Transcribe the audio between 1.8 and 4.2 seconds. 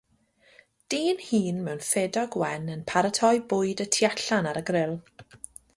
ffedog wen yn paratoi bwyd y tu